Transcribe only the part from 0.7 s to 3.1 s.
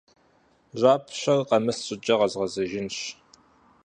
Жьапщэр къэмыс щӀыкӀэ къэзгъэзэжынщ.